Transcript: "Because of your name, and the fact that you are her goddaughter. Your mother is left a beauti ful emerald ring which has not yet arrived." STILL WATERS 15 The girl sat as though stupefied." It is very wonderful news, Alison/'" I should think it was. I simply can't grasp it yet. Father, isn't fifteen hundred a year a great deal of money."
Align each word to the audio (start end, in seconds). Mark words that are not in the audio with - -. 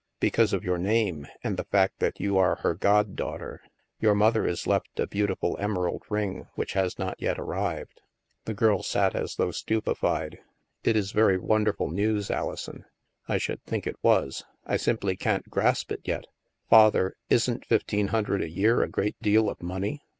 "Because 0.19 0.51
of 0.51 0.63
your 0.63 0.79
name, 0.79 1.27
and 1.43 1.57
the 1.57 1.65
fact 1.65 1.99
that 1.99 2.19
you 2.19 2.35
are 2.35 2.55
her 2.61 2.73
goddaughter. 2.73 3.61
Your 3.99 4.15
mother 4.15 4.47
is 4.47 4.65
left 4.65 4.99
a 4.99 5.05
beauti 5.05 5.37
ful 5.39 5.55
emerald 5.59 6.01
ring 6.09 6.47
which 6.55 6.73
has 6.73 6.97
not 6.97 7.21
yet 7.21 7.37
arrived." 7.37 8.01
STILL 8.01 8.05
WATERS 8.07 8.39
15 8.39 8.39
The 8.45 8.53
girl 8.55 8.81
sat 8.81 9.15
as 9.15 9.35
though 9.35 9.51
stupefied." 9.51 10.39
It 10.83 10.95
is 10.95 11.11
very 11.11 11.37
wonderful 11.37 11.91
news, 11.91 12.31
Alison/'" 12.31 12.85
I 13.27 13.37
should 13.37 13.63
think 13.65 13.85
it 13.85 13.97
was. 14.01 14.43
I 14.65 14.75
simply 14.75 15.15
can't 15.15 15.47
grasp 15.51 15.91
it 15.91 16.01
yet. 16.03 16.25
Father, 16.67 17.15
isn't 17.29 17.65
fifteen 17.67 18.07
hundred 18.07 18.41
a 18.41 18.49
year 18.49 18.81
a 18.81 18.89
great 18.89 19.17
deal 19.21 19.51
of 19.51 19.61
money." 19.61 20.01